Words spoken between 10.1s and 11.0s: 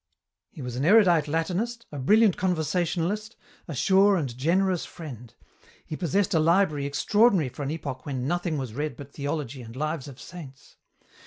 saints.